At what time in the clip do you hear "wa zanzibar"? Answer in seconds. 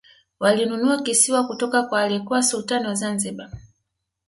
2.87-3.51